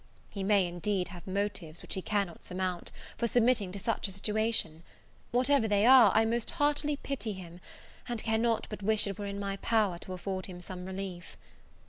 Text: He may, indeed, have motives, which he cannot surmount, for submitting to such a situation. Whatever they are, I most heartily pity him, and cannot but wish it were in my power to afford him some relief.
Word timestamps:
He 0.31 0.41
may, 0.41 0.65
indeed, 0.67 1.09
have 1.09 1.27
motives, 1.27 1.83
which 1.83 1.93
he 1.93 2.01
cannot 2.01 2.43
surmount, 2.43 2.91
for 3.17 3.27
submitting 3.27 3.71
to 3.71 3.77
such 3.77 4.07
a 4.07 4.11
situation. 4.11 4.81
Whatever 5.29 5.67
they 5.67 5.85
are, 5.85 6.11
I 6.15 6.25
most 6.25 6.49
heartily 6.49 6.95
pity 6.95 7.33
him, 7.33 7.59
and 8.09 8.23
cannot 8.23 8.65
but 8.71 8.81
wish 8.81 9.05
it 9.05 9.19
were 9.19 9.27
in 9.27 9.39
my 9.39 9.57
power 9.57 9.99
to 9.99 10.13
afford 10.13 10.47
him 10.47 10.59
some 10.59 10.87
relief. 10.87 11.37